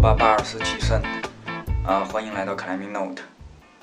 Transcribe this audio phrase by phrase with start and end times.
[0.00, 1.02] 八八二四七三，
[1.84, 3.22] 啊，欢迎来到 Climbing Note。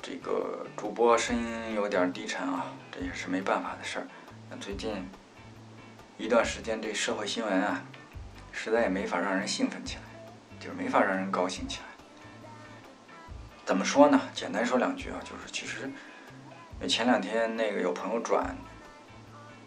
[0.02, 4.06] 这个主播声音有点低沉啊，这也是没办法的事儿。
[4.50, 5.08] 那最近
[6.16, 7.84] 一段时间，这社会新闻啊，
[8.50, 10.02] 实在也没法让人兴奋起来，
[10.58, 11.84] 就是没法让人高兴起来。
[13.64, 14.20] 怎么说呢？
[14.34, 15.88] 简单说两句啊，就是其实
[16.88, 18.56] 前两天那个有朋友转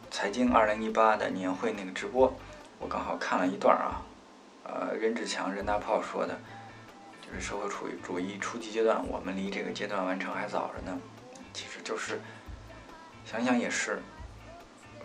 [0.09, 2.38] 财经二零一八的年会那个直播，
[2.77, 4.04] 我刚好看了一段啊。
[4.64, 6.38] 呃，任志强、任大炮说的，
[7.21, 10.97] 就是社会主义主义初级阶段，我们离这个阶段完成还早着呢。
[11.52, 12.21] 其实就是
[13.25, 14.00] 想想也是，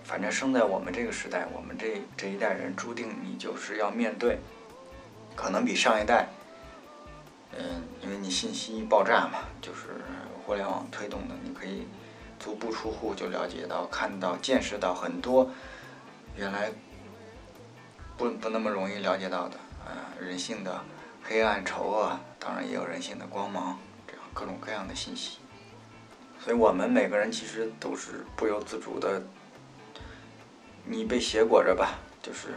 [0.05, 4.39] 反正生在我们这个时代，我们这这一代人注定你就是要面对，
[5.35, 6.29] 可能比上一代，
[7.57, 9.89] 嗯，因为你信息爆炸嘛，就是
[10.45, 11.89] 互联网推动的，你可以
[12.39, 15.51] 足不出户就了解到、看到、见识到很多
[16.37, 16.71] 原来。
[18.17, 20.83] 不不那么容易了解到的，呃，人性的
[21.23, 25.39] 黑暗丑恶，当然也有人性的光芒，这样各种各样的信息。
[26.41, 29.23] 所以我们每个人其实都是不由自主的，
[30.85, 32.55] 你被挟裹着吧，就是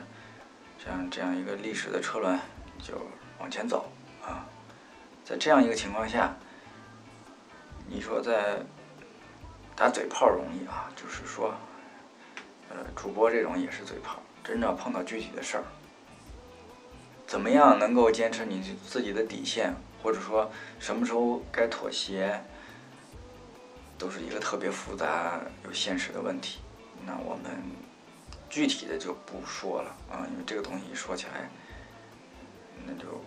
[0.84, 2.40] 像这样一个历史的车轮
[2.82, 2.94] 就
[3.40, 3.92] 往前走
[4.24, 4.46] 啊。
[5.26, 6.34] 在这样一个情况下，
[7.88, 8.60] 你说在
[9.76, 11.54] 打嘴炮容易啊，就是说，
[12.70, 14.22] 呃，主播这种也是嘴炮。
[14.44, 15.64] 真正碰到具体的事儿，
[17.28, 22.44] 怎么样能够坚持你自己的底线，或者说什么时候该妥协，
[23.98, 26.60] 都是一个特别复杂又现实的问题。
[27.06, 27.62] 那我们
[28.50, 31.50] 具体的就不说了啊，因为这个东西说起来，
[32.86, 33.22] 那就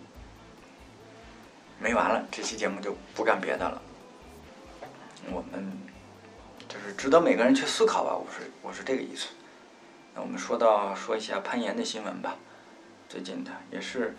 [1.79, 2.25] 没完了。
[2.29, 3.81] 这期节目就不干别的了。
[5.31, 5.71] 我们
[6.67, 8.13] 就是值得每个人去思考吧。
[8.13, 9.27] 我是我是这个意思。
[10.15, 12.35] 那我们说到说一下攀岩的新闻吧，
[13.09, 14.15] 最近的也是，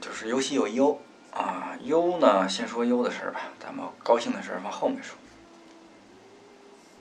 [0.00, 1.00] 就是有喜有忧
[1.32, 1.78] 啊。
[1.82, 5.16] 忧呢，先说忧的事儿吧，咱们高兴的事儿放后面说。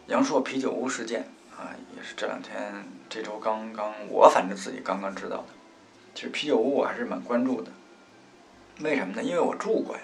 [0.08, 1.28] 阳朔啤酒屋事件
[1.58, 5.46] 啊，也是这两天这周刚刚，我反正自己刚刚知道的。
[6.14, 7.72] 其实啤酒屋我还是蛮关注的，
[8.82, 9.24] 为什么呢？
[9.24, 10.04] 因为我住过呀。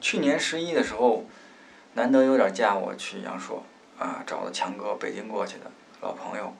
[0.00, 1.26] 去年十一的时候，
[1.94, 3.64] 难得有点假，我去阳朔
[3.98, 5.68] 啊，找了强哥，北京过去的。
[6.04, 6.52] 老朋友，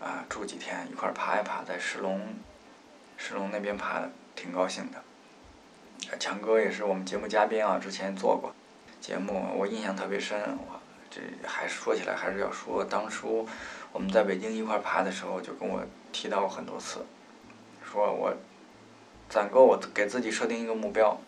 [0.00, 2.20] 啊，住几天一块儿爬一爬，在石龙，
[3.16, 4.02] 石龙那边爬，
[4.36, 5.02] 挺高兴的。
[6.20, 8.54] 强哥也是我们节目嘉宾啊，之前做过
[9.00, 10.40] 节目，我印象特别深。
[10.68, 10.80] 我
[11.10, 13.44] 这还是说起来还是要说，当初
[13.92, 17.04] 我们在北京一块儿爬的时候，就跟我提到过很多次，
[17.84, 18.32] 说我
[19.28, 21.18] 攒够我给自己设定一个目标，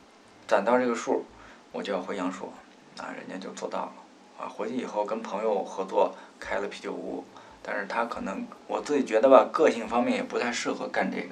[0.47, 1.25] 攒到这个数，
[1.73, 2.53] 我就要回阳朔，
[2.99, 3.93] 啊，人家就做到了。
[4.37, 6.13] 啊，回去以后跟朋友合作
[6.45, 7.25] 开了啤酒屋，
[7.63, 11.29] 但是他可能我自己觉得吧，个性方面也不太适合干这个，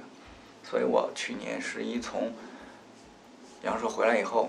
[0.64, 2.32] 所以我去年十一从
[3.62, 4.48] 阳朔回来以后，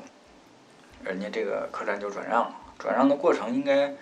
[1.04, 2.56] 人家这个客栈就转让了。
[2.80, 3.94] 转让的过程应该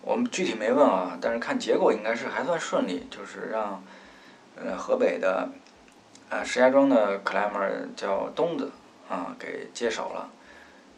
[0.00, 3.84] 我们具体没问啊，但是看结果应该是还算顺利，就是让
[4.56, 5.50] 呃河北的
[6.30, 8.72] 啊石家庄的 climber 叫东子
[9.10, 10.30] 啊给接手了。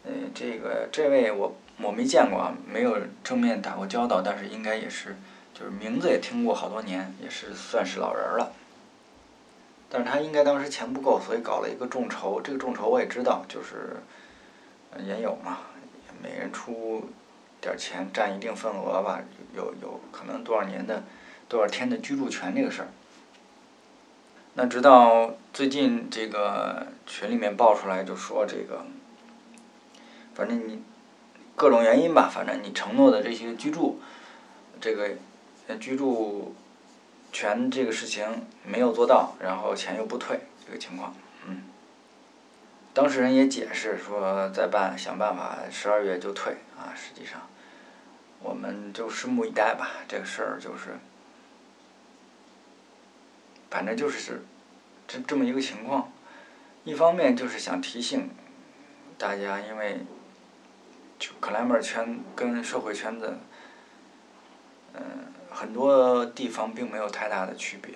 [0.05, 1.53] 嗯，这个这位我。
[1.79, 5.15] 我没见过啊，没有正面打过交道，但是应该也是，
[5.53, 8.51] 就是名字也听过好多年，也是算是老人了。
[9.87, 12.41] 但是他应该当时钱不够，所以搞了一个众筹。
[12.41, 13.97] 这个众筹我也知道，就是
[15.05, 15.59] 也有嘛，
[16.21, 17.07] 每人出
[17.61, 19.21] 点钱，占一定份额吧，
[19.55, 21.03] 有有可能多少年的
[21.47, 22.87] 多少天的居住权这个事儿。
[24.55, 28.83] 那直到最近这个群里面爆出来，就说这个，
[30.33, 30.81] 反正你。
[31.57, 33.99] 各种原因吧，反正你承诺的这些居住，
[34.79, 35.09] 这个
[35.79, 36.53] 居住
[37.33, 41.15] 权这个事情没有做到，然后钱又不退，这个情况，
[41.47, 41.63] 嗯，
[42.93, 46.93] 当事人也解释说再办想办法，十二月就退啊。
[46.95, 47.41] 实际上，
[48.39, 49.89] 我们就拭目以待吧。
[50.07, 50.99] 这个事儿就是，
[53.71, 54.43] 反正就是
[55.07, 56.11] 这这么一个情况。
[56.83, 58.29] 一方面就是想提醒
[59.17, 60.01] 大家，因为。
[61.19, 63.37] 就克莱门圈跟社会圈子，
[64.93, 65.01] 嗯，
[65.49, 67.95] 很多地方并没有太大的区别，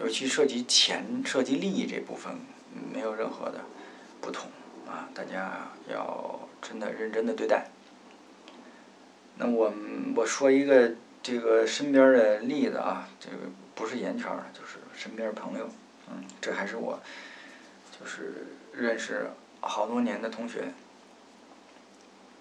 [0.00, 2.34] 尤其涉及钱、涉及利益这部分，
[2.92, 3.60] 没有任何的
[4.20, 4.50] 不同
[4.86, 5.08] 啊！
[5.14, 7.66] 大家要真的认真的对待。
[9.36, 9.72] 那我
[10.16, 10.92] 我说一个
[11.22, 13.36] 这个身边的例子啊，这个
[13.74, 15.68] 不是圆圈的，就是身边朋友，
[16.10, 16.98] 嗯，这还是我
[18.00, 19.30] 就是认识
[19.60, 20.72] 好多年的同学。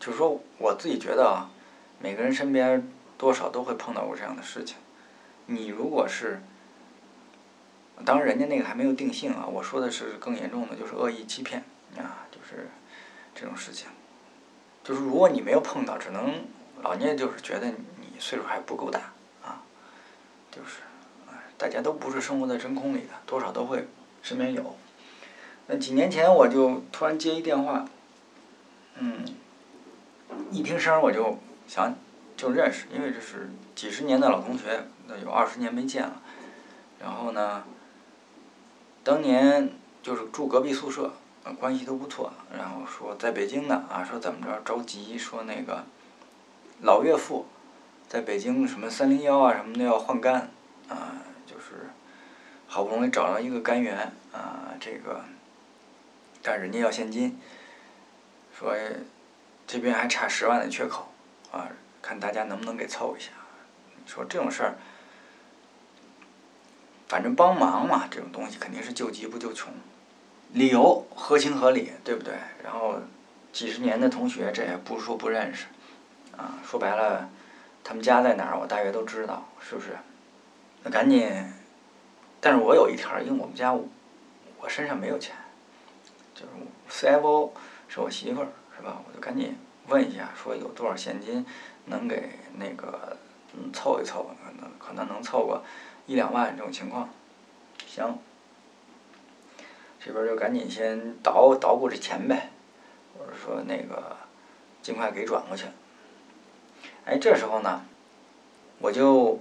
[0.01, 1.51] 就是说，我自己觉得啊，
[1.99, 4.77] 每个人身边多少都会碰到过这样的事情。
[5.45, 6.41] 你如果是，
[8.03, 11.63] 当然人家那个还没有定性啊，我说的是更严重的，就是恶意欺骗
[11.97, 12.67] 啊，就是
[13.35, 13.89] 这种事情。
[14.83, 16.45] 就是如果你没有碰到，只能
[16.81, 19.13] 老聂就是觉得你岁数还不够大
[19.43, 19.61] 啊，
[20.51, 20.81] 就是，
[21.59, 23.87] 大家都不是生活在真空里的，多少都会
[24.23, 24.75] 身边有。
[25.67, 27.85] 那几年前我就突然接一电话，
[28.95, 29.23] 嗯，
[30.51, 31.37] 一听声儿我就
[31.67, 31.95] 想
[32.35, 36.21] 就认识，因为这是几十年的老同学，那有二十年没见了。
[36.99, 37.63] 然后呢，
[39.03, 39.69] 当年
[40.01, 41.13] 就是住隔壁宿舍。
[41.59, 45.83] 关系都不错，然后说在北京呢，啊，说怎么着着急，说那个
[46.81, 47.47] 老岳父
[48.07, 50.51] 在北京什么三零幺啊什么的要换肝，
[50.87, 51.17] 啊，
[51.47, 51.89] 就是
[52.67, 55.25] 好不容易找到一个肝源，啊，这个，
[56.43, 57.39] 但人家要现金，
[58.53, 58.75] 说
[59.71, 61.07] 这边还差十万的缺口，
[61.49, 61.65] 啊，
[62.01, 63.29] 看大家能不能给凑一下，
[64.05, 64.75] 说这种事儿，
[67.07, 69.71] 反正帮忙嘛，这种东西肯定是救急不救穷。
[70.51, 72.33] 理由合情合理，对不对？
[72.61, 72.99] 然后
[73.53, 75.67] 几十年的同学，这也不是说不认识，
[76.35, 77.29] 啊，说白了，
[77.81, 79.95] 他们家在哪儿，我大约都知道，是不是？
[80.83, 81.31] 那赶紧，
[82.41, 85.33] 但是我有一条，因为我们家我身上没有钱，
[86.35, 87.51] 就是 CFO
[87.87, 88.47] 是我媳妇儿，
[88.81, 88.99] 是吧？
[89.07, 89.55] 我就赶紧
[89.87, 91.45] 问一下，说有多少现金
[91.85, 93.15] 能给那个
[93.53, 95.63] 嗯凑一凑，可能可能能凑个
[96.07, 97.07] 一两万这种情况，
[97.85, 98.17] 行。
[100.03, 102.49] 这边就赶紧先捣捣鼓这钱呗，
[103.15, 104.17] 或者说那个
[104.81, 105.67] 尽快给转过去。
[107.05, 107.83] 哎，这时候呢，
[108.79, 109.39] 我就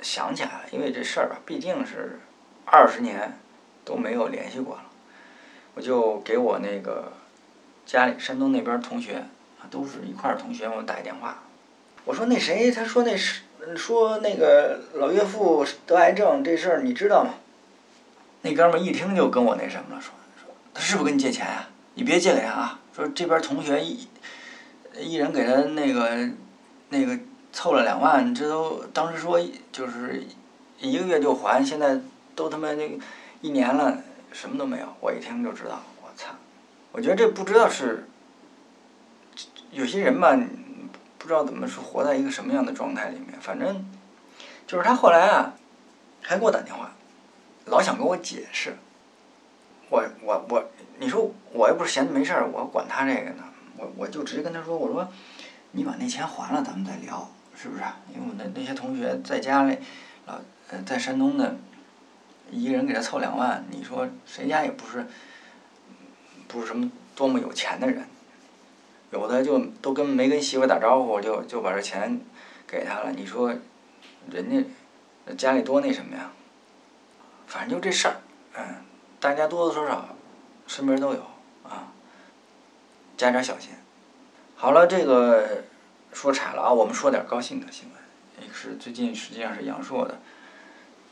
[0.00, 2.20] 想起来了，因为这事儿吧，毕竟是
[2.64, 3.36] 二十年
[3.84, 4.84] 都没有联系过了，
[5.74, 7.12] 我就给我那个
[7.88, 9.24] 家里山东那边同学
[9.58, 11.38] 啊，都是一块儿同学，我打一电话，
[12.04, 13.40] 我说那谁，他说那是
[13.74, 17.30] 说那个老岳父得癌症这事儿，你知道吗？
[18.42, 21.66] 那哥们儿一听就跟我那什么了，说说他是不是跟你借钱呀？
[21.94, 22.78] 你别借给他啊！
[22.94, 24.06] 说这边同学一
[24.98, 26.28] 一人给他那个
[26.90, 27.18] 那个
[27.54, 29.40] 凑了两万，这都当时说
[29.72, 30.22] 就是
[30.78, 31.98] 一个月就还，现在
[32.36, 32.98] 都他妈那
[33.40, 33.96] 一年了，
[34.30, 34.86] 什么都没有。
[35.00, 35.80] 我一听就知道，
[36.98, 37.00] 我！
[37.00, 38.08] 觉得这不知道是
[39.70, 40.36] 有些人吧，
[41.16, 43.38] 不知道怎么是活在一个什么样的状态里面。
[43.40, 43.88] 反正
[44.66, 45.54] 就是他后来啊，
[46.22, 46.92] 还给我打电话。
[47.66, 48.76] 老想跟我解释，
[49.90, 50.64] 我我我，
[50.98, 53.44] 你说我又不是闲的没事儿，我管他这个呢，
[53.76, 55.06] 我我就直接跟他说，我说，
[55.72, 57.82] 你把那钱还了，咱们再聊，是不是？
[58.12, 59.78] 因为我那那些同学在家里，
[60.26, 60.40] 老
[60.70, 61.56] 呃在山东的，
[62.50, 65.06] 一个人给他凑两万，你说谁家也不是，
[66.48, 68.08] 不是什么多么有钱的人，
[69.12, 72.20] 有的就都跟没跟媳妇打招呼就就把这钱
[72.66, 73.54] 给他了，你说，
[74.30, 76.32] 人家家里多那什么呀？
[77.46, 78.16] 反正就这事儿，
[78.54, 78.62] 嗯，
[79.20, 80.16] 大家多多少少
[80.66, 81.20] 身边都有
[81.64, 81.92] 啊，
[83.16, 83.70] 加点小心。
[84.56, 85.64] 好了，这个
[86.12, 87.98] 说岔了啊，我们说点高兴的新闻。
[88.44, 90.18] 一个是最近实际上是阳朔的，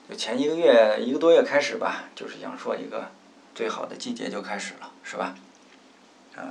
[0.09, 3.11] 就前一个月一个多月开始吧，就是阳朔一个
[3.57, 5.35] 最好的季节就开始了，是吧？
[6.37, 6.45] 呃，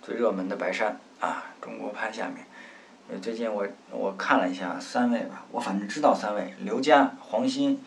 [0.00, 7.78] 最热门的白山啊，中国攀下面，最近我我看了一下三位吧，我反正知道三位，刘佳、黄鑫。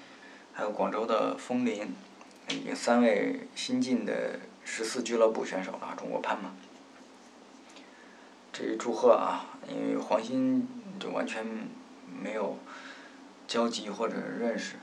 [0.54, 1.94] 还有广州的枫林，
[2.50, 6.52] 已经三位新晋的十四俱乐部选手了，中国攀嘛。
[8.54, 9.48] 这一祝贺啊！
[9.68, 10.66] 因为黄鑫
[10.98, 11.44] 就完全
[12.24, 12.58] 没有
[13.48, 14.76] 交集或者认识，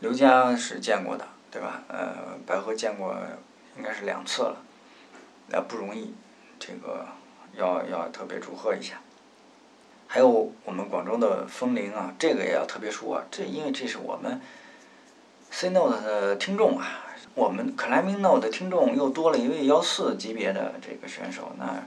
[0.00, 1.82] 刘佳是见过的，对吧？
[1.86, 3.14] 呃，白河见过，
[3.76, 4.56] 应该是两次了，
[5.48, 6.14] 那不容易，
[6.58, 7.06] 这个
[7.54, 9.02] 要要特别祝贺一下。
[10.08, 14.40] 还有我们广州的风铃啊，这个也要特别说，这因为这是我们。
[15.50, 17.04] C Note 的听众啊，
[17.34, 21.84] 我们 Climbing Note 的听众又多了一位幺四级别的这个选手，那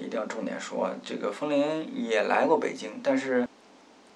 [0.00, 3.48] 一定要重点说，这个风铃也来过北京，但是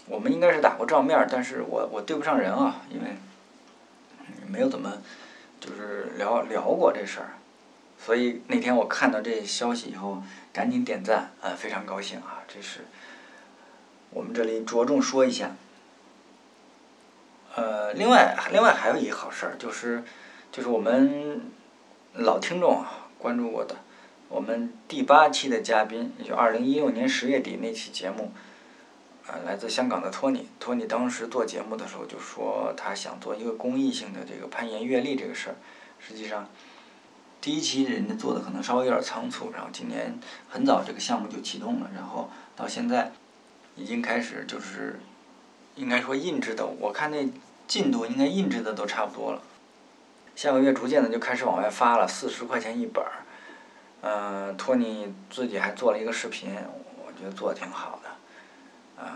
[0.06, 3.16] 我们应该是打过照面，但是我我对不上人啊，因为
[4.48, 4.92] 没有怎么
[5.60, 7.30] 就是聊聊过这事儿，
[7.98, 12.80] 所以那天我看到这消息以后，赶紧点赞啊，非常高兴啊，这是
[14.10, 15.50] 我们这里着重说一下。
[17.54, 20.04] 呃，另外，另外还有一个好事儿，就是，
[20.52, 21.40] 就是我们
[22.14, 23.74] 老听众啊关注过的，
[24.28, 28.32] 我们第八期的嘉宾，也就二零一六年十月底那期节目，
[29.28, 35.56] 啊，来自香港的托尼，托尼当时做节目的时候就说他想做一个公益性的这个攀岩阅历这个事儿，
[36.00, 36.48] 实际上，
[37.40, 40.18] 第一期人家做的可能稍微有点仓促，然后今年
[40.48, 43.12] 很早这个项目就启动了，然后到现在
[43.76, 44.98] 已经开始就是。
[45.76, 47.28] 应该说印制的，我看那
[47.68, 49.40] 进度应该印制的都差不多了，
[50.34, 53.12] 下个月逐渐的就开始往外发了，四十块钱一本儿。
[54.00, 56.50] 嗯，托尼自己还做了一个视频，
[57.06, 58.10] 我觉得做的挺好的，
[58.98, 59.06] 呃，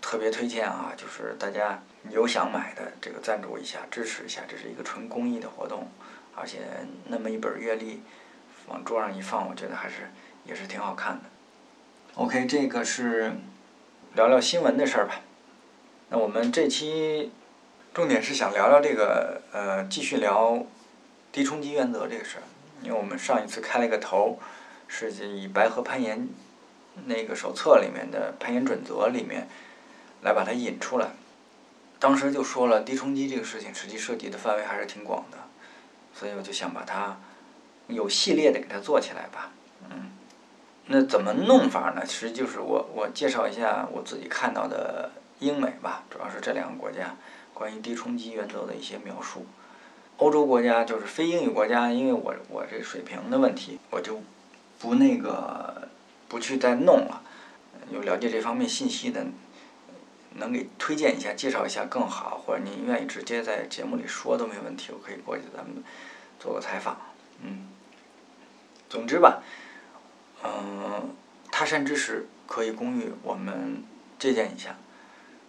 [0.00, 5.88] 特别推荐啊，就是大家有想买的这个赞助一下，支持一下，这是一个纯公益的活动，
[6.34, 6.60] 而且
[7.08, 8.02] 那么一本月历
[8.68, 10.10] 往桌上一放，我觉得还是
[10.44, 11.24] 也是挺好看的。
[12.14, 13.32] OK，这个是
[14.14, 15.20] 聊聊新闻的事儿吧。
[16.10, 17.32] 那我们这期
[17.94, 20.64] 重点是想聊聊这个呃，继续聊
[21.30, 22.42] 低冲击原则这个事儿。
[22.82, 24.38] 因为我们上一次开了一个头，
[24.88, 26.28] 是以白河攀岩
[27.06, 29.48] 那个手册里面的攀岩准则里面
[30.22, 31.08] 来把它引出来。
[31.98, 35.38] 当时就说了低冲击这个事情，实际涉及的范围还是挺广的，
[36.12, 37.16] 所以我就想把它
[37.86, 39.52] 有系列的给它做起来吧。
[39.88, 40.10] 嗯，
[40.86, 42.02] 那怎么弄法呢？
[42.04, 47.14] 其实就是我我介绍一下我自己看到的英美吧，主要是这两个国家
[47.54, 49.46] 关于低冲击原则的一些描述。
[50.18, 54.20] 欧洲国家就是非英语国家，因为我我这水平的问题，我就
[54.78, 55.88] 不那个
[56.32, 57.22] 不去再弄了。
[57.90, 59.26] 有了解这方面信息的，
[60.36, 65.84] 能给推荐一下、介绍一下更好，或者您愿意直接在节目里说都没问题，我可以过去咱们
[66.40, 66.96] 做个采访。
[67.42, 67.68] 嗯，
[68.88, 69.42] 总之吧，
[70.42, 71.14] 嗯，
[71.50, 73.84] 他山之石可以攻玉，我们
[74.18, 74.78] 借鉴一下。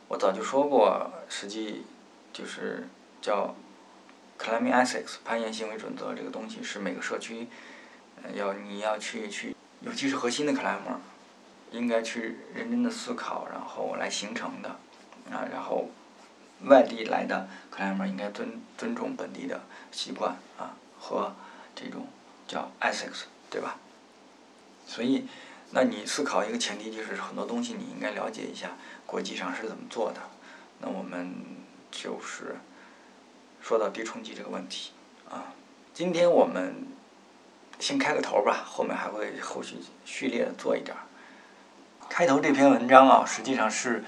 [0.10, 1.86] 我早就说过，实际
[2.34, 2.90] 就是
[3.22, 3.56] 叫。
[4.36, 7.48] Climbing Ethics 攀岩行为准则这个东西是每个社区，
[8.34, 10.98] 要你要去去，尤其是核心的 climber，
[11.72, 14.70] 应该去认真的思考，然后来形成的，
[15.30, 15.90] 啊，然后
[16.66, 19.62] 外地来的 climber 应该尊尊重本地的
[19.92, 21.36] 习惯啊和
[21.76, 22.08] 这种
[22.48, 23.78] 叫 ethics，对吧？
[24.88, 25.28] 所以，
[25.72, 28.72] 那你思考一个前提就是很多东西你应该了解一下
[29.06, 30.22] 国际上是怎么做的，
[30.80, 31.34] 那我们
[31.92, 32.58] 就是。
[33.66, 34.92] 说到低冲击这个问题，
[35.30, 35.54] 啊，
[35.94, 36.86] 今天我们
[37.84, 39.76] 先开个头吧，后面还会后续
[40.06, 40.96] 序列做一点。
[42.10, 44.06] 开头这篇文章啊，实际上是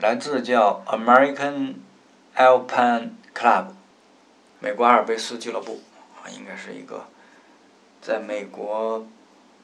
[0.00, 1.74] 来自叫 American
[2.34, 3.66] Alpine Club，
[4.58, 5.80] 美国阿尔卑斯俱乐部
[6.16, 7.06] 啊，应该是一个
[8.00, 9.06] 在美国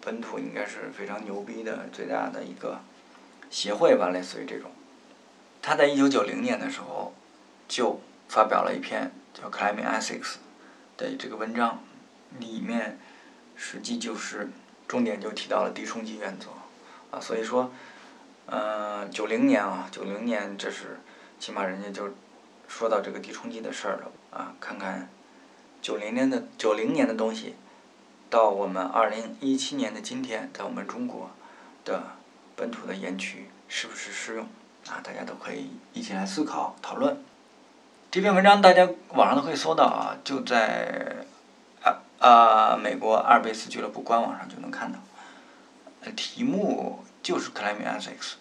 [0.01, 2.81] 本土应该是非常牛逼的最大的一个
[3.51, 4.71] 协会吧，类似于这种。
[5.61, 7.13] 他在一九九零年的时候
[7.67, 8.01] 就。
[8.31, 10.35] 发表了一篇叫《Climbing Ethics》
[10.99, 11.83] 的这个文章，
[12.39, 12.99] 里面
[13.59, 14.49] 实际就是
[14.87, 16.47] 重点就提到了低冲击原则
[17.11, 17.71] 啊，所以说，
[18.47, 21.01] 呃，九零年啊，九零年这是
[21.41, 22.15] 起码人家就
[22.69, 25.11] 说到这个低冲击的事儿了啊，看看
[25.83, 27.57] 九零年的九零年的东西，
[28.31, 31.31] 到我们二零一七年的今天，在我们中国
[31.85, 32.03] 的
[32.55, 34.45] 本土的岩区是不是适用
[34.89, 35.01] 啊？
[35.03, 37.23] 大家都可以一起来思考讨论。
[38.11, 41.17] 这篇文章大家网上都可以搜到啊，就在
[42.19, 44.99] 啊美国阿尔卑斯俱乐部官网上就能看到。
[46.17, 48.35] 题目就是 Climbing Ethics。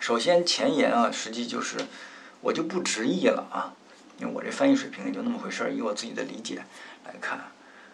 [0.00, 1.78] 首先前言啊，实际就是
[2.40, 3.74] 我就不直译了啊，
[4.18, 6.62] 因为我这翻译水平也就那么回事儿，以我自己的理解
[7.04, 7.38] 来看，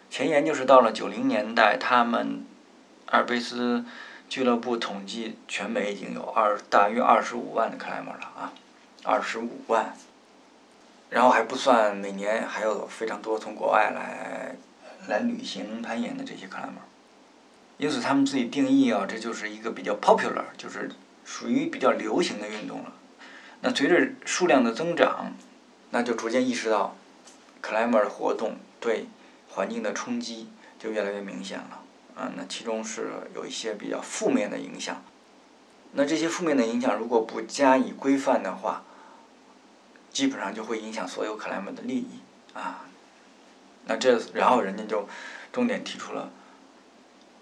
[0.09, 2.45] 前言就是到了九零年代，他们
[3.07, 3.85] 阿尔卑斯
[4.29, 8.53] 俱乐部统计全美已经有二大约二十五万的 Climber 了啊，
[9.03, 9.95] 二十五万。
[11.15, 14.53] 然后还不算每年还有非常多从国外来
[15.07, 16.83] 来旅行攀岩的这些 climber，
[17.77, 20.91] 因此他们自己定义啊，这就是一个比较 popular，就是
[21.23, 22.91] 属于比较流行的运动了。
[23.61, 25.31] 那随着数量的增长，
[25.91, 26.97] 那就逐渐意识到
[27.63, 29.05] ，climber 的活动对
[29.51, 31.79] 环境的冲击就越来越明显了。
[32.17, 35.01] 啊，那其中是有一些比较负面的影响。
[35.93, 38.83] 那这些负面的影响如果不加以规范的话，
[40.15, 42.07] 基本上就会影响所有克莱姆的利益
[42.53, 42.85] 啊，
[43.83, 45.09] 那这然后人家就
[45.51, 46.31] 重点提出了，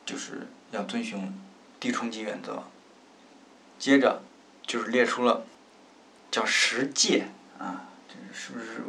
[0.04, 1.32] 就是要遵循
[1.80, 2.64] 低冲击原则，
[3.78, 4.24] 接着
[4.66, 5.46] 就是列出了
[6.32, 7.28] 叫十戒
[7.60, 8.82] 啊，这是不是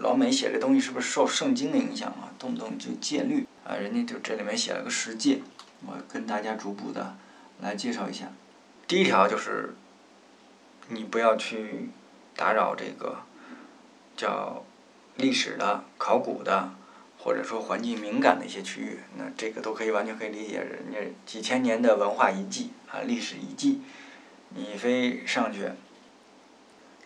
[0.00, 2.34] 老美写这东西是不是受圣经的影响啊？
[2.40, 5.40] 动不动就戒律啊，人家就这里面写了个十戒，
[5.86, 7.16] 我跟大家逐步的
[7.60, 8.32] 来介绍一下。
[8.88, 9.76] 第一条就是
[10.88, 11.90] 你不要去。
[12.36, 13.18] 打扰这个
[14.16, 14.64] 叫
[15.16, 16.70] 历史的、考古的，
[17.18, 23.82] 或者说环境敏感的一些区域，那这个都可以完全可以理解，人家几千年的文化遗迹啊、历史遗迹，
[24.50, 25.68] 你非上去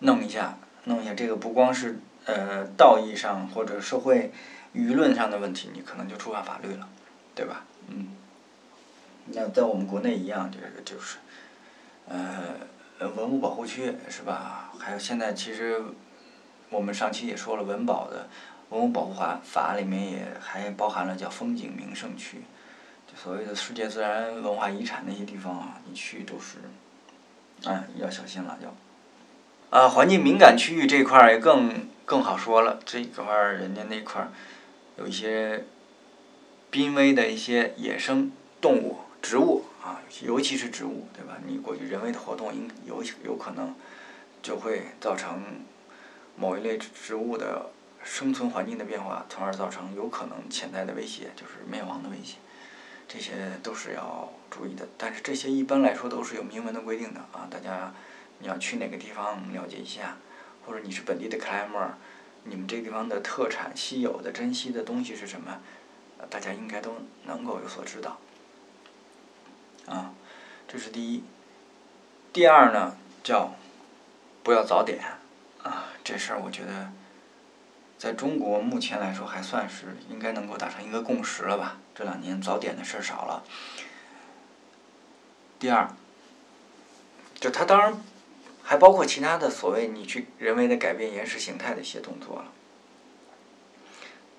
[0.01, 4.33] 弄一下，弄一下这个不光是呃道义上或者社会
[4.75, 6.89] 舆论上的问题，你可能就触犯法律了，
[7.35, 7.65] 对吧？
[7.89, 8.09] 嗯。
[9.29, 11.19] 那在我们国内一样，就是就是
[12.09, 12.55] 呃
[12.99, 14.73] 呃文物保护区是吧？
[14.79, 15.83] 还有现在其实
[16.71, 18.29] 我们上期也说了，文保的
[18.71, 22.43] 文物保护法法里面也还包含了叫风景名胜区，
[23.07, 26.59] 就所谓的世界自然文化遗产那些地方啊，你去都是，
[27.69, 28.75] 哎要小心了要。
[29.69, 34.29] 啊，环境敏感区域这块儿也更更好说了，这块儿人家那块儿
[34.97, 35.65] 有一些
[36.71, 41.39] 濒危的一些野生动物、植物啊，尤其是植物，对吧？
[41.47, 43.73] 你过去人为的活动，应有有可能
[44.43, 45.41] 就会造成
[46.37, 47.71] 某一类植物的
[48.03, 52.39] 生存环境的变化，从而造成有可能潜在的威胁，就是灭亡的威胁。
[53.07, 57.95] 这些都是要注意的，但是这些一般来说都是有明文的规定的啊，大家。
[58.39, 60.19] 你要去哪个地方了解一下，
[60.67, 61.89] 或者你是本地的 climber，
[62.45, 65.59] 你们这个地方的特产、稀有的、珍稀的东西是什么？
[66.29, 68.19] 大家应该都能够有所知道。
[70.69, 71.25] 这是第一。
[72.33, 73.55] 第二呢，叫
[74.43, 75.01] 不要早点
[75.63, 76.93] 啊，这事儿我觉得
[77.99, 81.79] 在中国目前来说还算是应该能够达成一个共识了吧？
[81.95, 83.45] 这两年早点的事儿少了。
[85.59, 85.91] 第二，
[87.35, 88.03] 就他当然。
[88.69, 92.51] 还包括其他的所谓你去人为的改变岩石形态的一些动作了。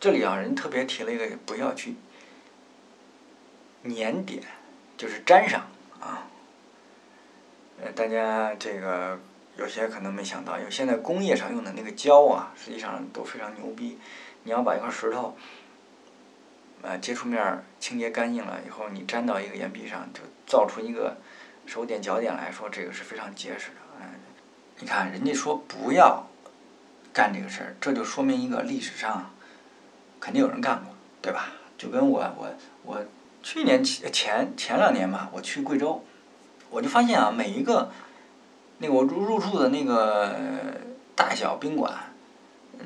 [0.01, 1.95] 这里啊，人特别提了一个，不要去
[3.83, 4.43] 粘点，
[4.97, 5.69] 就是粘上
[5.99, 6.27] 啊。
[7.81, 9.19] 呃，大家这个
[9.57, 13.99] 有些可能没想到，有现在工业上用的那个胶啊，实际上都非常牛逼。
[14.43, 15.37] 你要把一块石头，
[16.81, 21.17] 呃，接触面清洁干净了以后，你粘到一个岩壁上，就造出一个
[21.65, 24.07] 手点脚点来说，这个是非常结实的。
[24.79, 26.27] 你看，人家说不要
[27.11, 29.31] 干这个事儿，这就说明一个历史上
[30.19, 31.49] 肯定有人干过，对吧？
[31.77, 33.05] 就跟我我我
[33.49, 36.03] 去年前前前两年吧，我去贵州，
[36.69, 37.89] 我就发现啊，每一个
[38.79, 40.35] 那个我入入住的那个
[41.15, 42.13] 大小宾馆，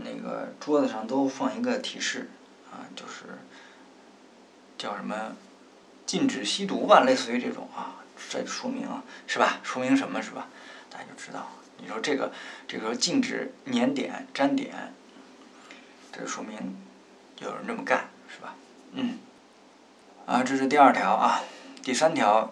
[0.04, 2.30] 那个桌子上都放一个提示
[2.72, 3.40] 啊，就是
[4.78, 5.36] 叫什么
[6.06, 7.96] 禁止吸毒吧，类似于这种啊，
[8.30, 8.88] 这说明
[9.26, 9.58] 是吧？
[9.64, 10.48] 说明什么是吧？
[10.92, 11.48] 大家就知道。
[11.80, 12.32] 你说这个，
[12.68, 14.94] 这个禁止粘点、粘点，
[16.12, 16.78] 这说明
[17.40, 18.54] 有人这么干，是吧？
[18.92, 19.18] 嗯。
[20.32, 21.44] 啊，这是第二条啊。
[21.84, 22.50] 第三条，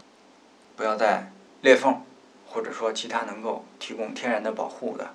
[0.75, 2.01] 不要在裂缝
[2.45, 5.11] 或者说其他能够提供天然的保护的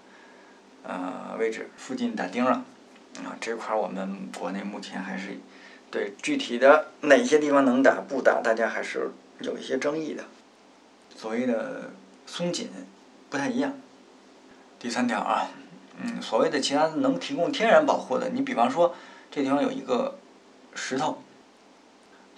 [0.83, 2.65] 呃位置附近打钉了。
[3.19, 5.39] 啊，这块儿我们国内目前还是
[5.91, 10.25] 对具体的哪些地方能打不打，大家还是有一些争议的。
[11.15, 11.91] 所谓的
[12.25, 12.71] 松紧
[13.29, 13.75] 不太一样。
[14.79, 15.51] 第三条啊，
[16.03, 18.95] 嗯，所谓的其他能提供天然保护的，你比方说
[19.31, 20.19] 这地方有一个
[20.75, 21.23] 石头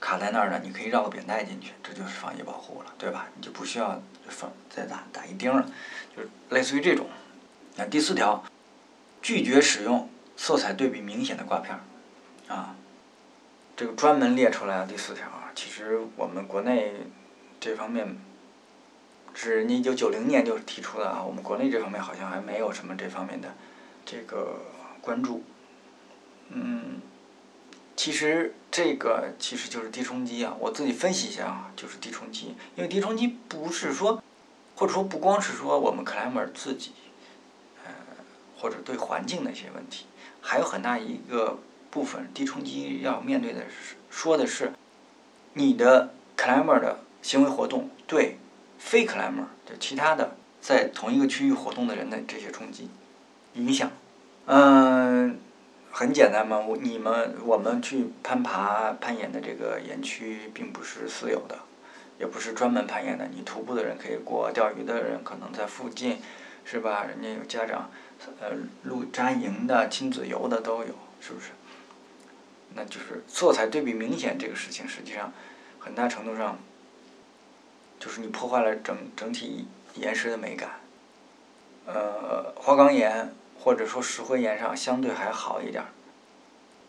[0.01, 3.29] 卡在那儿的，你可以绕个扁带进去，这就是防疫保护了，对吧？
[3.37, 5.67] 你就不需要放再打打一钉了，
[6.17, 7.07] 就是类似于这种。
[7.77, 8.45] 那第四条，
[9.23, 12.77] 拒绝使用色彩对比明显的挂片儿，啊，
[13.77, 15.51] 这个专门列出来了第四条啊。
[15.55, 16.93] 其实我们国内
[17.61, 18.17] 这方面。
[19.39, 23.55] 是人家一九九零年就提出的啊，我们国内这方面好像还没有什么这方面的
[24.07, 24.59] 这个
[25.03, 25.45] 关注。
[26.49, 27.03] 嗯，
[27.95, 32.55] 其实这个其实就是低冲击啊，我自己分析一下啊，就是低冲击。
[32.75, 34.23] 因为低冲击不是说，
[34.75, 36.91] 或者说不光是说我们克莱姆尔自己，
[37.87, 37.91] 呃，
[38.59, 40.05] 或者对环境的一些问题，
[40.43, 41.59] 还有很大一个
[41.91, 44.75] 部分低冲击要面对的是说的是
[45.55, 48.37] 你的克莱姆尔的行为活动对。
[48.79, 52.91] 非 climber 就其他的在同一个区域活动的人的这些冲击
[53.55, 53.91] 影响，
[54.45, 55.41] 嗯，
[55.99, 61.59] 很简单嘛，我你们我们去攀爬攀岩的这个岩区并不是私有的，
[62.21, 66.19] 也不是专门攀岩的，你徒步的人可以过，钓鱼的人可能在附近，
[66.67, 67.05] 是吧？
[67.05, 67.91] 人家有家长，
[68.41, 68.51] 呃，
[68.83, 71.53] 露扎营的、亲子游的都有，是不是？
[72.75, 75.33] 那就是色彩对比明显这个事情，实际上
[75.79, 76.59] 很大程度上。
[77.99, 80.73] 就是你破坏了整整体岩石的美感。
[81.87, 85.89] 呃，花岗岩或者说石灰岩上相对还好一点儿，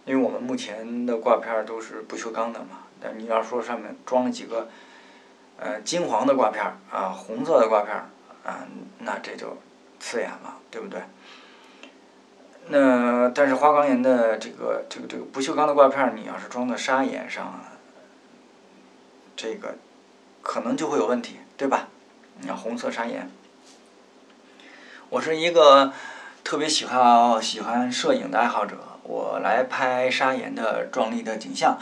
[0.06, 2.84] 因为我们目前的挂片都是不锈钢的嘛。
[3.00, 4.68] 但你要说上面装了几个，
[5.58, 8.10] 呃，金黄的挂片儿啊，红色的挂片儿
[8.44, 8.68] 啊，
[9.00, 9.58] 那这就
[10.00, 11.02] 刺眼了，对不对？
[12.68, 17.62] 那但是花岗岩的这个这个这个不锈钢的挂片儿，你要是装在砂岩上，
[19.36, 19.76] 这个。
[20.44, 21.90] 可能就会有问题，对吧？
[22.40, 23.30] 你看红色砂岩，
[25.10, 25.92] 我是一个
[26.48, 31.78] 特别喜欢喜欢摄影的爱好者，我来拍砂岩的壮丽的景象，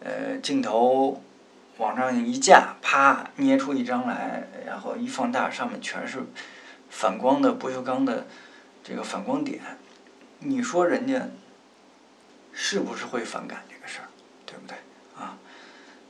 [0.00, 1.22] 呃，镜头
[1.78, 6.18] 往上一架，啪捏出一张来，然后一放大，上面全是
[6.90, 8.26] 反光的不锈钢的
[8.82, 9.62] 这个反光点，
[10.40, 11.26] 你说人家
[12.52, 14.08] 是不是会反感这个事儿，
[14.44, 14.76] 对不对
[15.18, 15.38] 啊？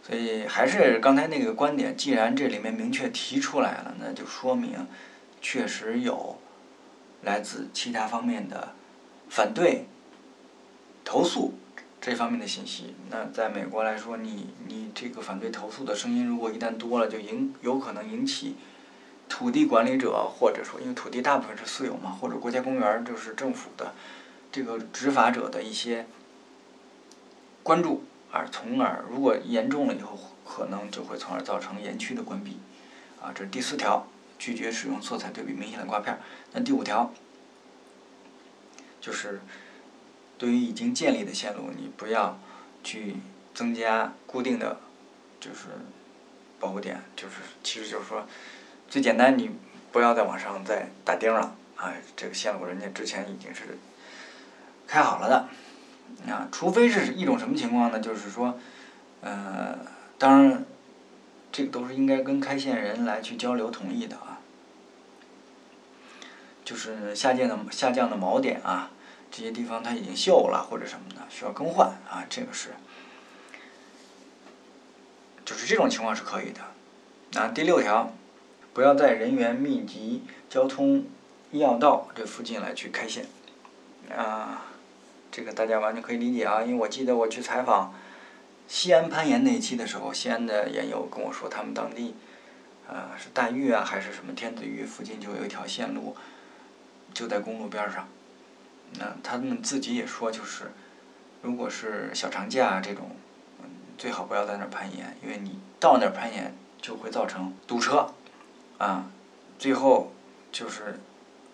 [0.02, 4.84] 所以还是刚才那个观点，既然这里面明确提出来了，那就说明
[5.40, 6.40] 确实有
[7.24, 8.74] 来自其他方面的
[9.28, 9.86] 反对、
[11.04, 11.54] 投诉
[12.00, 12.94] 这方面的信息。
[13.10, 18.56] 那在美国来说，你你这个反对投诉的声音，如果一旦多了，就引有可能引起
[19.28, 23.94] 土地管理者或者说因为土地大部分是私有嘛，或者国家公园就是政府的
[24.52, 26.06] 这个执法者的一些
[27.62, 28.04] 关注。
[28.36, 32.58] 而从而，如果严重了以后，可能就会从而造成园区的关闭，
[33.22, 36.18] 啊，这是第四条，拒绝使用色彩对比明显的挂片。
[36.52, 37.12] 那第五条，
[39.00, 39.40] 就是
[40.38, 42.38] 对于已经建立的线路，你不要
[42.82, 43.16] 去
[43.54, 44.78] 增加固定的，
[45.40, 45.66] 就是
[46.58, 48.26] 保护点，就是其实就是说，
[48.88, 49.50] 最简单，你
[49.92, 53.78] 不要再往上再打钉了，啊，这个线路人家之前已经是
[54.86, 55.48] 开好了的。
[56.30, 57.98] 啊，除非是一种什么情况呢？
[57.98, 58.58] 就是说，
[59.20, 59.76] 呃，
[60.16, 60.64] 当然，
[61.54, 64.40] 这个都是应该跟开线人来去交流同意的啊。
[66.64, 68.90] 就是下降的下降的锚点啊，
[69.30, 72.70] 这些地方它已经锈了或者什么的，需要更换啊，这个是，
[75.44, 76.60] 就是这种情况是可以的。
[77.34, 78.12] 那第六条，
[78.72, 81.04] 不要在人员密集、交通
[81.52, 83.26] 要道这附近来去开线，
[84.10, 84.62] 啊。
[85.30, 87.92] 这个大家完全可以理解啊，因为我记得我去采访
[88.66, 92.14] 西安攀岩那一期的时候，西安的岩友跟我说，他们当地，
[92.88, 96.16] 呃，是大峪啊还是什么天子峪附近就有一条线路，
[97.12, 98.08] 就在公路边上。
[98.98, 100.72] 那他们自己也说，就是
[101.42, 103.10] 如果是小长假这种，
[103.98, 108.12] 最好不要在那儿攀岩，因为你到那儿攀岩就会造成堵车，
[108.78, 109.10] 啊，
[109.58, 110.12] 最后
[110.50, 111.00] 就是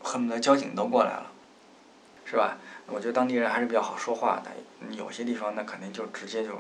[0.03, 1.31] 恨不得交警都过来了，
[2.25, 2.59] 是吧？
[2.87, 4.51] 我觉得当地人还是比较好说话的，
[4.95, 6.59] 有些地方那肯定就直接就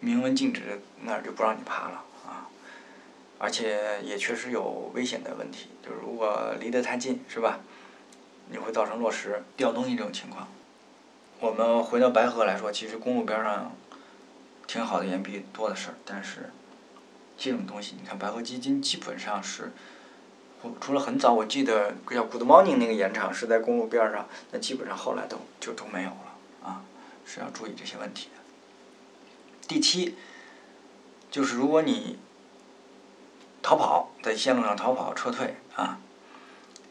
[0.00, 2.48] 明文禁止，那儿就不让你爬了啊！
[3.38, 7.60] 而且也确实有危险的问题，就是如果离得太近，是吧？
[8.50, 10.48] 你会造成落石、掉东西这种情况。
[11.40, 13.72] 我们回到白河来说，其实公路边上
[14.66, 16.50] 挺好的岩壁多的是，但是
[17.36, 19.72] 这种东西，你看白河基金基本上是。
[20.80, 26.34] 除了很早，我记得叫 Good Morning 那个盐场是在公路边上，那基本上后来都就都没有了
[26.64, 26.82] 啊，
[27.24, 28.42] 是要注意这些问题的。
[29.68, 30.16] 第七，
[31.30, 32.18] 就是如果你
[33.62, 36.00] 逃跑在线路上逃跑撤退啊，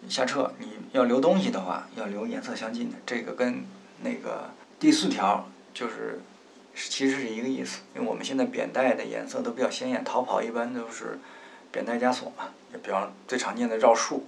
[0.07, 3.65] 下撤你要留东西的话，要留颜色相近的，这个跟
[4.03, 6.21] 那个第四条就是
[6.75, 11.19] 其实是一个意思，因为我们现在扁带的颜色都比较鲜艳，逃跑一般都是。
[11.69, 12.45] 扁带枷锁嘛，
[12.81, 14.25] 比方最常见的绕树，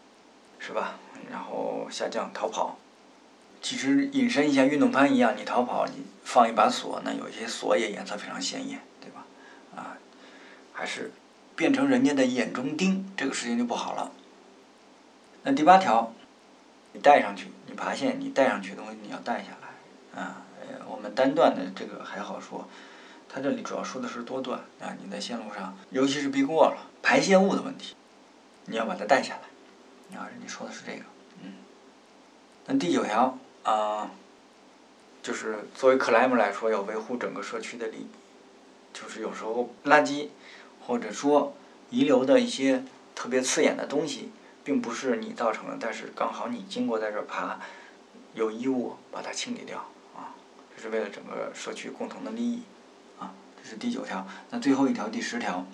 [0.59, 0.99] 是吧？
[1.31, 2.77] 然后下降逃跑，
[3.61, 9.25] 其实引申一下运动攀一样，你逃跑你放一把锁，那有些锁也颜色非常鲜艳，对吧？
[9.75, 9.97] 啊，
[10.73, 11.11] 还是
[11.55, 14.11] 变成人家的眼中钉，这个事情就不好了。
[15.43, 16.13] 那第八条，
[16.93, 20.45] 你带上去，你爬线你带上去的东西你要带下来，啊，
[20.87, 22.67] 我们单段的这个还好说。
[23.31, 27.95] 它这里主要说的是多段啊，你在线路上，尤其是避过了排泄物的问题，
[28.65, 30.17] 你要把它带下来。
[30.17, 31.03] 啊，人家说的是这个，
[31.43, 31.53] 嗯。
[32.65, 34.11] 那第九条啊，
[35.21, 38.07] 就是作为克莱姆来说，要维护整个社区的利益，
[38.93, 40.29] 就是有时候垃圾
[40.85, 41.55] 或者说
[41.89, 44.31] 遗留的一些特别刺眼的东西，
[44.63, 47.59] 并不是你造成的，但是刚好你经过在这儿爬，
[48.33, 49.77] 有义务把它清理掉
[50.15, 50.33] 啊，
[50.75, 52.61] 这是为了整个社区共同的利益。
[53.19, 55.65] 啊这是第九条，那最后一条第十条，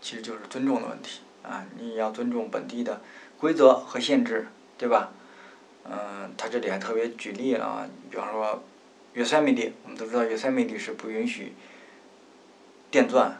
[0.00, 1.66] 其实就是尊重的问题啊！
[1.78, 3.02] 你要尊重本地的
[3.38, 5.12] 规则和限制，对吧？
[5.84, 8.62] 嗯，他这里还特别举例了啊，比方说，
[9.14, 11.54] 约塞米地，我们都知道约塞米地是不允许
[12.90, 13.36] 电钻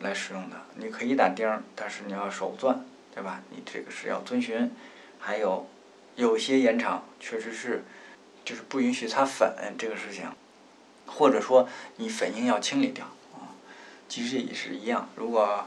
[0.00, 3.42] 来使用的，你可以打钉，但是你要手钻，对吧？
[3.50, 4.70] 你这个是要遵循。
[5.18, 5.66] 还有
[6.16, 7.84] 有些盐场确实是，
[8.44, 10.28] 就是不允许擦粉这个事情。
[11.06, 13.52] 或者说你粉印要清理掉啊，
[14.08, 15.08] 其实也是一样。
[15.16, 15.66] 如果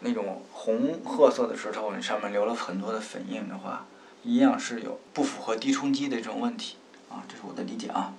[0.00, 3.84] 那种红褐色的石头，你上面留了很多的粉印的话，
[4.22, 6.76] 一样是有不符合低冲击的这种问题
[7.10, 8.14] 啊，这是我的理解啊。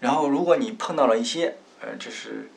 [0.00, 2.50] 然后如果你碰到了一些呃，这是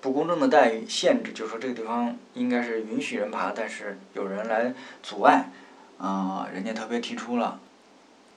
[0.00, 5.50] 不公正的待遇、限制，就是说这个地方应该是允许人爬，但是有人来阻碍
[5.98, 7.60] 啊，人家特别提出了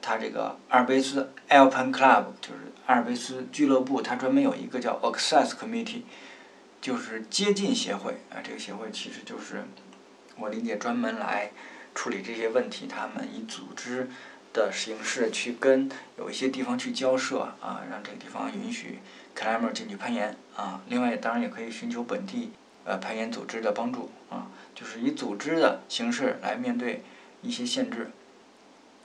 [0.01, 6.03] 他这个阿尔卑斯 Alpen Club 就是阿尔卑斯俱乐部，它专门有一个叫 Access Committee，
[6.81, 8.39] 就是接近协会啊。
[8.43, 9.65] 这个协会其实就是
[10.37, 11.51] 我理解专门来
[11.93, 14.09] 处理这些问题，他们以组织
[14.53, 18.99] 的形式去跟有一些地方去交涉啊，让这个地方允许
[19.35, 20.81] climber 进去攀岩啊。
[20.87, 22.51] 另外，当然也可以寻求本地
[22.85, 27.03] 呃攀岩组织的帮助啊，就是以组织的形式来面对
[27.41, 28.11] 一些限制。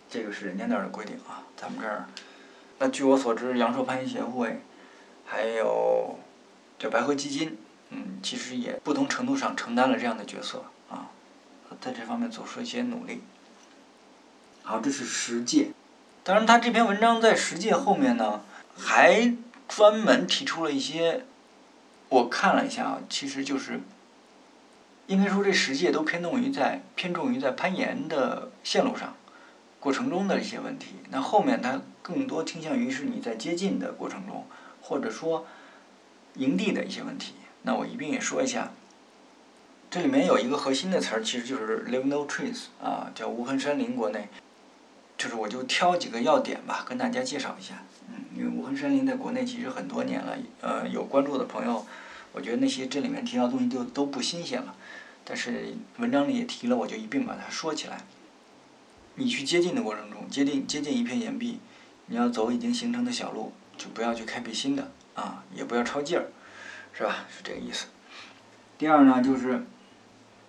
[0.09, 2.07] 这个是人家那儿的规定啊，咱们这儿，
[2.79, 4.61] 那据我所知，阳朔攀岩协会，
[5.25, 6.19] 还有
[6.79, 7.59] 这白鹤基金，
[7.91, 10.65] 嗯，其实也不同程度上承担了这样的角色，
[11.85, 13.21] 在这方面做出一些努力。
[14.63, 15.73] 好，这是十届，
[16.23, 18.41] 当然他这篇文章在十届后面呢，
[18.75, 19.37] 还
[19.69, 21.27] 专门提出了一些，
[22.09, 23.81] 我看了一下啊，其实就是，
[25.09, 29.15] 应该说这十戒都偏重于在偏重于在攀岩的线路上。
[29.79, 34.47] 过程中的一些问题，那后面它更多倾向于是你在接近的过程中，
[34.81, 35.47] 或者说
[36.37, 37.35] 营地的一些问题。
[37.61, 38.73] 那我一并也说一下。
[39.95, 43.95] 这里面有一个核心的词儿，其实就是 “leave no trace” 啊，叫无痕山林。
[43.95, 44.29] 国内
[45.17, 47.81] 就是我就挑几个要点吧，跟大家介绍一下。
[48.09, 51.87] 嗯，因为无痕山林在国内其实很多年了，呃，有关注的朋友，
[52.33, 54.75] 我觉得那些这里面提到的东西就都不新鲜了。
[55.25, 58.01] 但是文章里也提了，我就一并把它说起来。
[59.15, 61.61] 你去接近的过程中，接近接近一片岩壁，
[62.07, 66.27] 你要走已经形成的小路，就不要去开辟新的啊，也不要超劲儿，
[66.93, 67.27] 是吧？
[67.29, 67.87] 是这个意思。
[68.77, 69.65] 第二呢，就是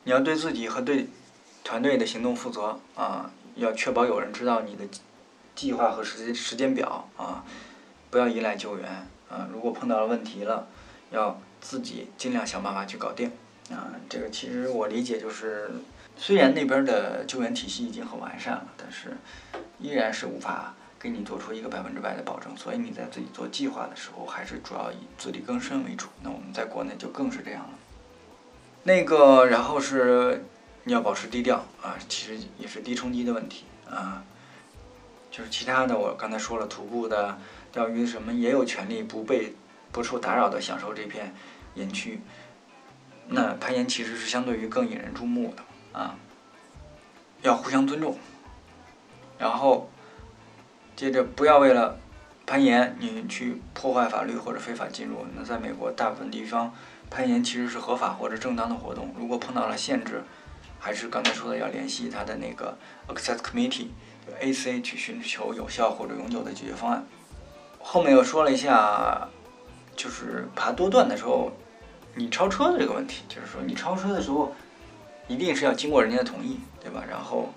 [0.05, 1.07] 你要对自己和对
[1.63, 4.85] 团队的行动负责啊，要确保有人知道你的
[5.55, 7.43] 计划和时间时间表啊，
[8.11, 8.87] 不要依赖救援
[9.29, 9.49] 啊。
[9.51, 10.67] 如果碰到了问题了，
[11.09, 13.31] 要自己尽量想办法去搞定
[13.71, 13.91] 啊。
[14.07, 15.71] 这个其实我理解就是。
[16.17, 19.17] 虽然那边的救援体系已经很完善了，但是
[19.81, 22.55] 依然是无法给你做出一个百分之百的保证。
[22.55, 26.07] 所以你在自己做计划的时候，还是主要以自力更生为主。
[26.23, 27.69] 那我们在国内就更是这样了。
[28.87, 30.45] 那个，然后是
[30.83, 34.23] 你要保持低调啊，其实也是低冲击的问题啊。
[35.31, 37.35] 就是其他的，我刚才说了，徒步的、
[37.71, 39.55] 钓鱼什么，也有权利不被
[39.91, 41.33] 不受打扰的享受这片
[41.73, 42.21] 岩区。
[43.27, 45.63] 那攀岩其实是相对于更引人注目的。
[45.99, 46.15] 啊，
[47.41, 48.15] 要互相尊重，
[49.39, 49.89] 然后
[50.95, 51.97] 接着不要为了
[52.45, 55.25] 攀岩你去破坏法律或者非法进入。
[55.35, 56.71] 那在美国大部分地方，
[57.09, 59.13] 攀岩其实是合法或者正当的活动。
[59.17, 60.23] 如果碰到了限制，
[60.79, 67.05] 还是刚才说的要联系他的那个 Access Committee（AC） 去寻求有效或者永久的解决方案。
[67.79, 69.27] 后面又说了一下，
[69.95, 71.51] 就是爬多段的时候，
[72.13, 74.53] 你超车的这个问题，就是说你超车的时候。
[75.27, 77.03] 一定是要经过人家的同意，对吧？
[77.09, 77.49] 然后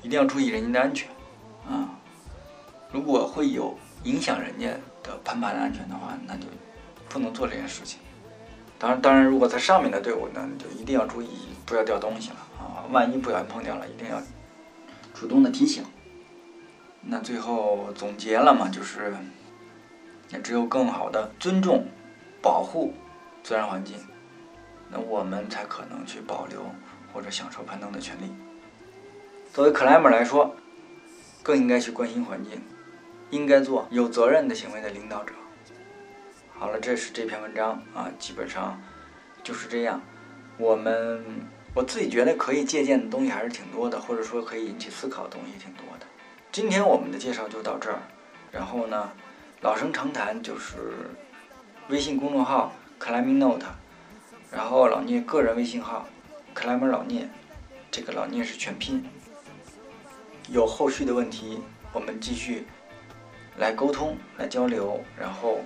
[0.00, 1.06] 一定要注意人家的安全，
[1.68, 1.90] 啊，
[2.90, 4.68] 如果会有影响人家
[5.02, 6.46] 的攀爬的安全的话，那就
[7.06, 8.00] 不能做这件事情。
[8.78, 11.28] 当然，当然，如果在上面的队伍呢，就一定要注意
[11.66, 12.86] 不要掉东西了啊！
[12.90, 14.22] 万一不小心碰掉了，一定要
[15.12, 15.84] 主动的提醒。
[17.02, 19.16] 那最后总结了嘛，就是
[20.30, 21.86] 也只有更好的尊重、
[22.40, 22.94] 保护
[23.42, 23.96] 自然环境。
[24.90, 26.64] 那我们才可能去保留
[27.12, 28.32] 或者享受攀登的权利。
[29.52, 30.54] 作为 climber 来说，
[31.42, 32.62] 更应该去关心环境，
[33.30, 35.34] 应该做有责任的行为的领导者。
[36.58, 38.82] 好了，这是这篇文章啊，基本上
[39.44, 40.02] 就是这样。
[40.56, 41.24] 我们
[41.72, 46.06] 我自己觉得可以借鉴的东西还是挺多的，或者说可以引起思考的东西挺多的。
[46.50, 48.00] 今天我们的介绍就到这儿，
[48.50, 49.12] 然后呢，
[49.60, 50.76] 老生常谈就是
[51.90, 53.64] 微信公众号 climbing note。
[54.50, 56.08] 然后老聂个人微信号
[56.56, 57.28] ，climber 老聂，
[57.88, 59.04] 这个老聂是全拼。
[60.48, 61.60] 有后续的问题，
[61.92, 62.66] 我们继续
[63.58, 65.00] 来沟通、来交流。
[65.16, 65.60] 然后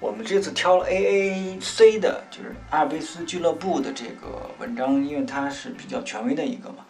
[0.00, 6.86] 我们这次挑了 AAC 的，就是阿尔卑斯俱乐部的这个文章，因为它是比较权威的一个嘛。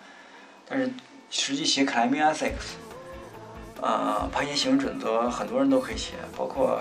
[0.68, 0.88] 但是
[1.28, 2.76] 实际写 climbing ethics，
[3.80, 6.80] 呃，攀岩行为准则，很多人都可以写，包括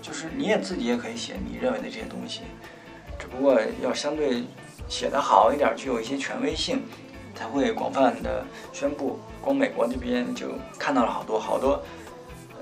[0.00, 2.40] 就是你也自己也可以写你认为的这些东西。
[3.18, 4.42] 只不过要相对
[4.88, 6.82] 写得好一点，具有一些权威性，
[7.34, 9.20] 才会广泛的宣布。
[9.42, 11.82] 光美国那边就看到了好多好多，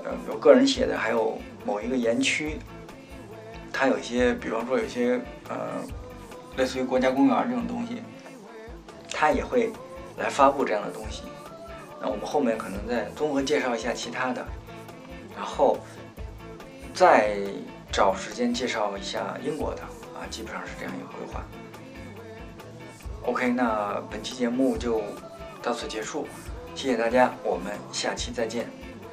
[0.03, 2.57] 呃，有个人写的，还有某一个园区，
[3.71, 5.19] 它有一些，比方说有些
[5.49, 5.57] 呃，
[6.57, 8.01] 类似于国家公园这种东西，
[9.11, 9.71] 它也会
[10.17, 11.23] 来发布这样的东西。
[12.01, 14.45] 那我们后面可能再综合介绍一下其他的，
[15.35, 15.77] 然后
[16.93, 17.37] 再
[17.91, 19.81] 找时间介绍一下英国的。
[20.13, 21.43] 啊，基本上是这样一个规划。
[23.23, 25.01] OK，那本期节目就
[25.63, 26.27] 到此结束。
[26.75, 28.67] 谢谢大家，我们下期再见，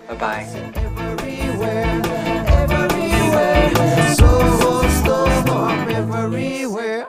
[0.07, 0.47] 拜拜。
[4.15, 5.15] So, so
[5.55, 7.07] I'm everywhere.